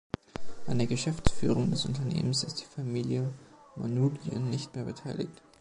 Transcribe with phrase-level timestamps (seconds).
[0.65, 3.31] An der Geschäftsführung des Unternehmens ist die Familie
[3.75, 5.43] Manoogian nicht mehr beteiligt.